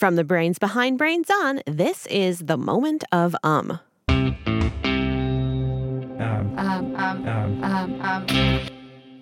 From 0.00 0.16
the 0.16 0.24
brains 0.24 0.58
behind 0.58 0.96
Brains 0.96 1.28
On, 1.28 1.60
this 1.66 2.06
is 2.06 2.38
the 2.38 2.56
moment 2.56 3.04
of 3.12 3.36
um. 3.42 3.80
Um, 4.08 4.34
Um, 6.18 6.96
um, 6.96 7.28
um, 7.28 7.62
um, 7.62 8.00
um. 8.00 8.26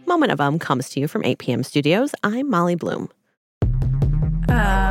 Moment 0.06 0.30
of 0.30 0.40
um 0.40 0.60
comes 0.60 0.88
to 0.90 1.00
you 1.00 1.08
from 1.08 1.24
APM 1.24 1.66
Studios. 1.66 2.14
I'm 2.22 2.48
Molly 2.48 2.76
Bloom. 2.76 3.08
Um, 4.48 4.88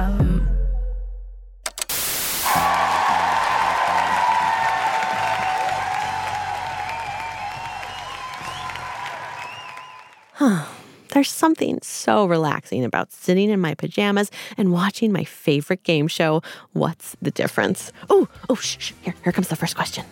There's 11.17 11.31
something 11.31 11.79
so 11.81 12.27
relaxing 12.27 12.85
about 12.85 13.11
sitting 13.11 13.49
in 13.49 13.59
my 13.59 13.73
pajamas 13.73 14.29
and 14.55 14.71
watching 14.71 15.11
my 15.11 15.23
favorite 15.23 15.81
game 15.81 16.07
show, 16.07 16.43
What's 16.73 17.15
the 17.23 17.31
Difference? 17.31 17.91
Oh, 18.11 18.27
oh, 18.51 18.53
shh, 18.53 18.77
shh. 18.77 18.93
Here, 19.01 19.15
here 19.23 19.33
comes 19.33 19.47
the 19.47 19.55
first 19.55 19.75
question. 19.75 20.05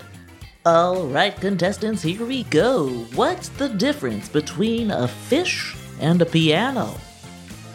All 0.65 1.05
right, 1.05 1.39
contestants, 1.39 2.01
here 2.01 2.25
we 2.25 2.45
go. 2.45 2.89
What's 3.13 3.49
the 3.49 3.69
difference 3.69 4.29
between 4.29 4.89
a 4.89 5.07
fish 5.07 5.75
and 5.99 6.23
a 6.23 6.25
piano? 6.25 6.97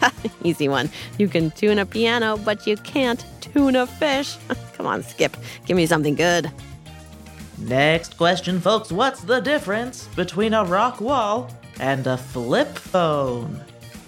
Easy 0.43 0.67
one. 0.67 0.89
You 1.17 1.29
can 1.29 1.51
tune 1.51 1.79
a 1.79 1.85
piano, 1.85 2.35
but 2.35 2.67
you 2.67 2.75
can't 2.75 3.25
tune 3.39 3.77
a 3.77 3.87
fish. 3.87 4.35
Come 4.73 4.87
on, 4.87 5.03
Skip. 5.03 5.37
Give 5.65 5.77
me 5.77 5.85
something 5.85 6.15
good. 6.15 6.51
Next 7.59 8.17
question, 8.17 8.59
folks. 8.59 8.91
What's 8.91 9.21
the 9.21 9.39
difference 9.39 10.09
between 10.17 10.53
a 10.53 10.65
rock 10.65 10.99
wall 10.99 11.49
and 11.81 12.07
a 12.07 12.15
flip 12.15 12.77
phone? 12.77 13.59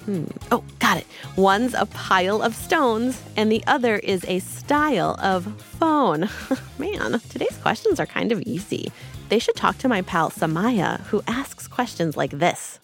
Hmm. 0.05 0.25
Oh, 0.51 0.63
got 0.79 0.97
it. 0.97 1.07
One's 1.35 1.73
a 1.73 1.85
pile 1.87 2.41
of 2.41 2.55
stones, 2.55 3.21
and 3.35 3.51
the 3.51 3.63
other 3.67 3.97
is 3.97 4.23
a 4.25 4.39
style 4.39 5.17
of 5.21 5.61
phone. 5.61 6.29
Man, 6.77 7.19
today's 7.29 7.57
questions 7.57 7.99
are 7.99 8.05
kind 8.05 8.31
of 8.31 8.41
easy. 8.43 8.91
They 9.29 9.39
should 9.39 9.55
talk 9.55 9.77
to 9.79 9.89
my 9.89 10.01
pal 10.01 10.29
Samaya, 10.29 11.01
who 11.07 11.23
asks 11.27 11.67
questions 11.67 12.15
like 12.15 12.31
this. 12.31 12.79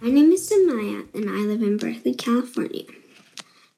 My 0.00 0.10
name 0.10 0.32
is 0.32 0.50
Samaya 0.50 1.06
and 1.14 1.28
I 1.28 1.44
live 1.46 1.62
in 1.62 1.76
Berkeley, 1.76 2.14
California. 2.14 2.86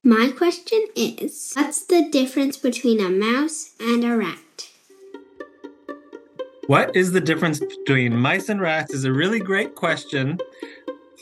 My 0.02 0.30
question 0.34 0.86
is 0.94 1.52
What's 1.54 1.84
the 1.84 2.08
difference 2.10 2.56
between 2.56 3.00
a 3.00 3.10
mouse 3.10 3.70
and 3.80 4.04
a 4.04 4.16
rat? 4.16 4.68
What 6.66 6.96
is 6.96 7.12
the 7.12 7.20
difference 7.20 7.60
between 7.60 8.16
mice 8.16 8.48
and 8.48 8.60
rats 8.60 8.94
is 8.94 9.04
a 9.04 9.12
really 9.12 9.38
great 9.38 9.74
question, 9.74 10.38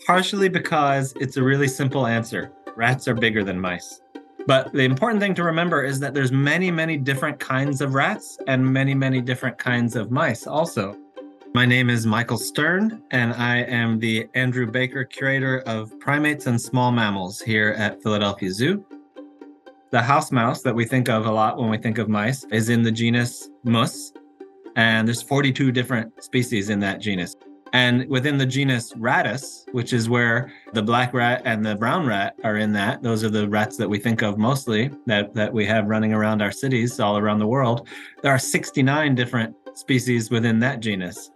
partially 0.06 0.48
because 0.48 1.14
it's 1.20 1.36
a 1.36 1.42
really 1.42 1.68
simple 1.68 2.06
answer. 2.06 2.52
Rats 2.76 3.08
are 3.08 3.14
bigger 3.14 3.42
than 3.42 3.60
mice. 3.60 4.00
But 4.46 4.72
the 4.72 4.84
important 4.84 5.20
thing 5.20 5.34
to 5.34 5.44
remember 5.44 5.84
is 5.84 6.00
that 6.00 6.14
there's 6.14 6.32
many, 6.32 6.70
many 6.70 6.96
different 6.96 7.38
kinds 7.38 7.80
of 7.80 7.94
rats 7.94 8.38
and 8.46 8.64
many, 8.64 8.94
many 8.94 9.20
different 9.20 9.58
kinds 9.58 9.96
of 9.96 10.10
mice 10.10 10.46
also. 10.46 10.96
My 11.54 11.66
name 11.66 11.90
is 11.90 12.06
Michael 12.06 12.38
Stern, 12.38 13.02
and 13.10 13.34
I 13.34 13.58
am 13.62 13.98
the 13.98 14.28
Andrew 14.34 14.66
Baker 14.66 15.04
Curator 15.04 15.60
of 15.66 15.98
Primates 16.00 16.46
and 16.46 16.60
Small 16.60 16.92
Mammals 16.92 17.40
here 17.40 17.74
at 17.76 18.02
Philadelphia 18.02 18.50
Zoo. 18.50 18.84
The 19.90 20.02
house 20.02 20.32
mouse 20.32 20.62
that 20.62 20.74
we 20.74 20.86
think 20.86 21.08
of 21.08 21.26
a 21.26 21.30
lot 21.30 21.58
when 21.58 21.68
we 21.68 21.78
think 21.78 21.98
of 21.98 22.08
mice 22.08 22.44
is 22.44 22.68
in 22.68 22.82
the 22.82 22.90
genus 22.90 23.50
Mus, 23.64 24.12
and 24.76 25.06
there's 25.06 25.22
42 25.22 25.72
different 25.72 26.22
species 26.22 26.70
in 26.70 26.80
that 26.80 27.00
genus. 27.00 27.34
And 27.74 28.06
within 28.08 28.36
the 28.36 28.44
genus 28.44 28.92
Rattus, 28.94 29.64
which 29.72 29.94
is 29.94 30.08
where 30.08 30.52
the 30.74 30.82
black 30.82 31.14
rat 31.14 31.42
and 31.46 31.64
the 31.64 31.74
brown 31.74 32.06
rat 32.06 32.36
are 32.44 32.56
in 32.56 32.72
that, 32.72 33.02
those 33.02 33.24
are 33.24 33.30
the 33.30 33.48
rats 33.48 33.78
that 33.78 33.88
we 33.88 33.98
think 33.98 34.22
of 34.22 34.36
mostly 34.36 34.90
that, 35.06 35.32
that 35.34 35.52
we 35.52 35.64
have 35.64 35.86
running 35.86 36.12
around 36.12 36.42
our 36.42 36.52
cities 36.52 37.00
all 37.00 37.16
around 37.16 37.38
the 37.38 37.46
world. 37.46 37.88
There 38.22 38.32
are 38.32 38.38
69 38.38 39.14
different 39.14 39.56
species 39.74 40.30
within 40.30 40.58
that 40.60 40.80
genus. 40.80 41.30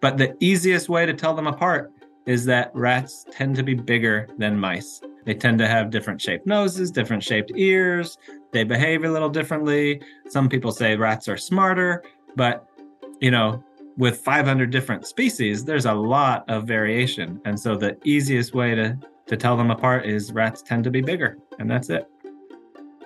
But 0.00 0.16
the 0.16 0.36
easiest 0.38 0.88
way 0.88 1.06
to 1.06 1.12
tell 1.12 1.34
them 1.34 1.48
apart 1.48 1.92
is 2.24 2.44
that 2.44 2.70
rats 2.72 3.26
tend 3.32 3.56
to 3.56 3.64
be 3.64 3.74
bigger 3.74 4.28
than 4.38 4.60
mice. 4.60 5.00
They 5.24 5.34
tend 5.34 5.58
to 5.58 5.66
have 5.66 5.90
different 5.90 6.20
shaped 6.20 6.46
noses, 6.46 6.90
different 6.90 7.22
shaped 7.22 7.50
ears. 7.56 8.16
They 8.52 8.64
behave 8.64 9.04
a 9.04 9.10
little 9.10 9.28
differently. 9.28 10.00
Some 10.28 10.48
people 10.48 10.70
say 10.70 10.94
rats 10.94 11.28
are 11.28 11.36
smarter, 11.36 12.04
but 12.36 12.66
you 13.20 13.30
know, 13.30 13.62
with 13.96 14.18
500 14.18 14.70
different 14.70 15.06
species, 15.06 15.64
there's 15.64 15.86
a 15.86 15.92
lot 15.92 16.48
of 16.48 16.64
variation. 16.64 17.40
And 17.44 17.58
so 17.58 17.76
the 17.76 17.98
easiest 18.04 18.54
way 18.54 18.74
to 18.74 18.96
to 19.26 19.36
tell 19.36 19.56
them 19.58 19.70
apart 19.70 20.06
is 20.06 20.32
rats 20.32 20.62
tend 20.62 20.84
to 20.84 20.90
be 20.90 21.02
bigger, 21.02 21.36
and 21.58 21.70
that's 21.70 21.90
it. 21.90 22.08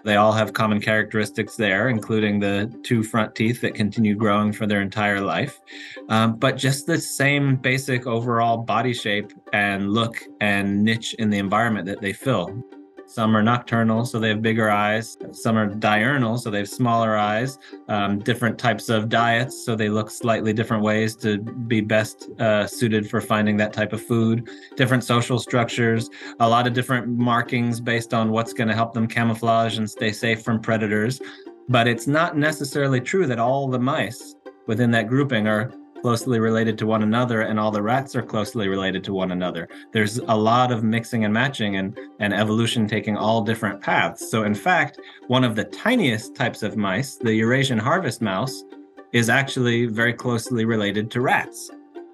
They 0.04 0.16
all 0.16 0.32
have 0.32 0.52
common 0.52 0.80
characteristics 0.80 1.56
there, 1.56 1.88
including 1.88 2.40
the 2.40 2.72
two 2.82 3.02
front 3.02 3.34
teeth 3.34 3.60
that 3.60 3.74
continue 3.74 4.14
growing 4.14 4.52
for 4.52 4.66
their 4.66 4.80
entire 4.80 5.20
life. 5.20 5.60
Um, 6.08 6.36
but 6.36 6.56
just 6.56 6.86
the 6.86 6.98
same 6.98 7.56
basic 7.56 8.06
overall 8.06 8.56
body 8.56 8.94
shape 8.94 9.32
and 9.52 9.92
look 9.92 10.22
and 10.40 10.82
niche 10.82 11.14
in 11.14 11.30
the 11.30 11.38
environment 11.38 11.86
that 11.86 12.00
they 12.00 12.12
fill. 12.12 12.64
Some 13.12 13.36
are 13.36 13.42
nocturnal, 13.42 14.06
so 14.06 14.18
they 14.18 14.30
have 14.30 14.40
bigger 14.40 14.70
eyes. 14.70 15.18
Some 15.32 15.58
are 15.58 15.66
diurnal, 15.66 16.38
so 16.38 16.50
they 16.50 16.56
have 16.56 16.68
smaller 16.68 17.14
eyes. 17.14 17.58
Um, 17.88 18.18
different 18.18 18.58
types 18.58 18.88
of 18.88 19.10
diets, 19.10 19.66
so 19.66 19.76
they 19.76 19.90
look 19.90 20.10
slightly 20.10 20.54
different 20.54 20.82
ways 20.82 21.14
to 21.16 21.36
be 21.38 21.82
best 21.82 22.30
uh, 22.40 22.66
suited 22.66 23.10
for 23.10 23.20
finding 23.20 23.58
that 23.58 23.74
type 23.74 23.92
of 23.92 24.02
food. 24.02 24.48
Different 24.76 25.04
social 25.04 25.38
structures, 25.38 26.08
a 26.40 26.48
lot 26.48 26.66
of 26.66 26.72
different 26.72 27.06
markings 27.06 27.80
based 27.80 28.14
on 28.14 28.30
what's 28.30 28.54
going 28.54 28.68
to 28.68 28.74
help 28.74 28.94
them 28.94 29.06
camouflage 29.06 29.76
and 29.76 29.90
stay 29.90 30.10
safe 30.10 30.42
from 30.42 30.58
predators. 30.58 31.20
But 31.68 31.86
it's 31.86 32.06
not 32.06 32.38
necessarily 32.38 33.02
true 33.02 33.26
that 33.26 33.38
all 33.38 33.68
the 33.68 33.78
mice 33.78 34.36
within 34.66 34.90
that 34.92 35.08
grouping 35.08 35.46
are 35.46 35.70
closely 36.02 36.40
related 36.40 36.76
to 36.76 36.86
one 36.86 37.04
another 37.04 37.42
and 37.42 37.58
all 37.58 37.70
the 37.70 37.80
rats 37.80 38.16
are 38.16 38.22
closely 38.22 38.68
related 38.68 39.04
to 39.04 39.14
one 39.14 39.30
another. 39.30 39.68
There's 39.92 40.18
a 40.18 40.36
lot 40.36 40.72
of 40.72 40.82
mixing 40.82 41.24
and 41.24 41.32
matching 41.32 41.76
and, 41.76 41.98
and 42.18 42.34
evolution 42.34 42.88
taking 42.88 43.16
all 43.16 43.40
different 43.40 43.80
paths. 43.80 44.28
So 44.28 44.42
in 44.42 44.54
fact 44.54 44.98
one 45.28 45.44
of 45.44 45.54
the 45.54 45.64
tiniest 45.64 46.34
types 46.34 46.64
of 46.64 46.76
mice 46.76 47.16
the 47.16 47.32
eurasian 47.32 47.78
harvest 47.78 48.20
mouse 48.20 48.64
is 49.12 49.28
actually 49.28 49.86
very 49.86 50.12
closely 50.12 50.64
related 50.64 51.10
to 51.12 51.20
rats. 51.20 51.70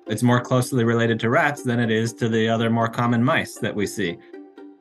It's 0.07 0.23
more 0.23 0.41
closely 0.41 0.85
related 0.85 1.19
to 1.21 1.31
rats 1.31 1.63
than 1.63 1.81
it 1.81 1.91
is 1.91 2.13
to 2.15 2.29
the 2.29 2.49
other 2.49 2.69
more 2.69 2.89
common 2.89 3.25
mice 3.25 3.55
that 3.59 3.75
we 3.75 3.87
see. 3.87 4.19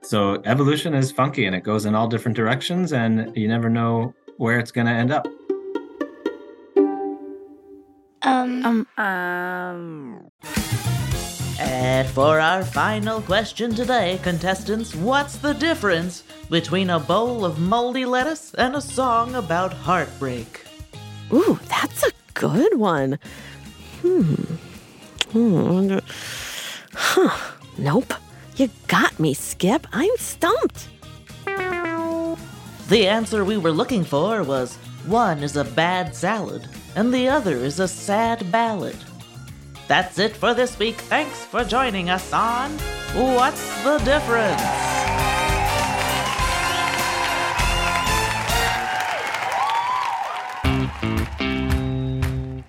So 0.02 0.42
evolution 0.46 0.94
is 0.94 1.12
funky 1.12 1.46
and 1.46 1.56
it 1.56 1.64
goes 1.64 1.86
in 1.86 1.96
all 1.96 2.08
different 2.08 2.36
directions 2.36 2.92
and 2.92 3.36
you 3.38 3.48
never 3.48 3.70
know 3.70 4.14
where 4.38 4.60
it's 4.60 4.72
going 4.72 4.88
to 4.88 4.94
end 4.94 5.12
up 5.12 5.28
Um, 8.22 8.66
um, 8.66 8.88
um. 8.98 10.32
And 11.60 12.08
for 12.10 12.40
our 12.40 12.64
final 12.64 13.22
question 13.22 13.74
today, 13.74 14.20
contestants, 14.22 14.94
what's 14.96 15.38
the 15.38 15.54
difference 15.54 16.24
between 16.50 16.90
a 16.90 17.00
bowl 17.00 17.44
of 17.44 17.60
moldy 17.60 18.06
lettuce 18.06 18.54
and 18.54 18.76
a 18.76 18.82
song 18.82 19.36
about 19.36 19.74
heartbreak? 19.74 20.66
Ooh, 21.34 21.60
that's 21.68 22.04
a 22.04 22.12
good 22.34 22.78
one. 22.78 23.18
Hmm. 24.02 24.34
Hmm. 25.32 25.98
Huh. 26.94 27.54
Nope. 27.78 28.14
You 28.56 28.70
got 28.88 29.20
me, 29.20 29.34
Skip. 29.34 29.88
I'm 29.92 30.16
stumped. 30.18 30.90
The 31.46 33.08
answer 33.08 33.44
we 33.44 33.58
were 33.58 33.72
looking 33.72 34.04
for 34.04 34.44
was 34.44 34.78
one 35.08 35.44
is 35.44 35.56
a 35.56 35.64
bad 35.64 36.16
salad 36.16 36.68
and 36.96 37.14
the 37.14 37.28
other 37.30 37.56
is 37.56 37.80
a 37.80 37.88
sad 37.88 38.52
ballad. 38.52 38.98
That's 39.88 40.20
it 40.20 40.36
for 40.36 40.54
this 40.54 40.78
week. 40.78 40.96
Thanks 40.96 41.46
for 41.46 41.64
joining 41.64 42.10
us 42.10 42.34
on 42.34 42.72
What's 43.14 43.84
the 43.84 43.98
Difference? 44.00 44.62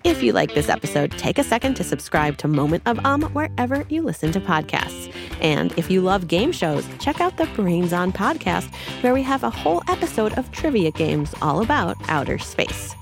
If 0.05 0.23
you 0.23 0.33
like 0.33 0.55
this 0.55 0.69
episode, 0.69 1.13
take 1.13 1.39
a 1.39 1.45
second 1.45 1.75
to 1.75 1.85
subscribe 1.85 2.39
to 2.39 2.49
Moment 2.49 2.83
of 2.87 2.99
Um 3.05 3.23
wherever 3.35 3.85
you 3.89 4.03
listen 4.03 4.33
to 4.33 4.41
podcasts. 4.41 5.15
And 5.41 5.77
if 5.79 5.91
you 5.91 6.01
love 6.01 6.29
game 6.29 6.53
shows, 6.53 6.87
check 6.99 7.21
out 7.21 7.37
the 7.37 7.47
Brains 7.47 7.93
On 7.93 8.13
podcast, 8.13 8.73
where 9.03 9.15
we 9.15 9.23
have 9.23 9.43
a 9.45 9.51
whole 9.51 9.83
episode 9.89 10.37
of 10.39 10.51
trivia 10.53 10.91
games 10.91 11.35
all 11.41 11.63
about 11.63 11.97
outer 12.09 12.39
space. 12.39 12.95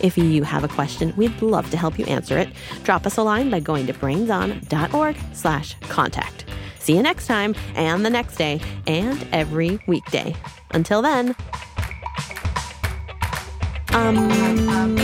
If 0.00 0.18
you 0.18 0.42
have 0.42 0.64
a 0.64 0.68
question, 0.68 1.14
we'd 1.16 1.40
love 1.40 1.70
to 1.70 1.76
help 1.76 1.98
you 1.98 2.04
answer 2.06 2.36
it. 2.38 2.48
Drop 2.82 3.06
us 3.06 3.16
a 3.16 3.22
line 3.22 3.50
by 3.50 3.60
going 3.60 3.86
to 3.86 3.94
brainson.org 3.94 5.16
slash 5.32 5.74
contact. 5.80 6.44
See 6.78 6.94
you 6.94 7.02
next 7.02 7.26
time, 7.26 7.54
and 7.74 8.04
the 8.04 8.10
next 8.10 8.36
day, 8.36 8.60
and 8.86 9.26
every 9.32 9.78
weekday. 9.86 10.34
Until 10.72 11.00
then, 11.00 11.34
um... 13.92 15.03